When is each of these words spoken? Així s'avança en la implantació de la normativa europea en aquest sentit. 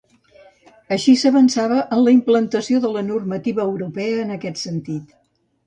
Així 0.95 1.13
s'avança 1.23 1.65
en 1.75 2.01
la 2.07 2.15
implantació 2.17 2.81
de 2.87 2.93
la 2.97 3.05
normativa 3.13 3.65
europea 3.69 4.27
en 4.27 4.35
aquest 4.41 4.65
sentit. 4.67 5.17